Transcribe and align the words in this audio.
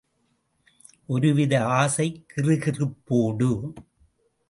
ஒருவித 1.05 1.65
ஆசைக் 1.65 2.25
கிறுகிறுப்போடு. 2.35 3.73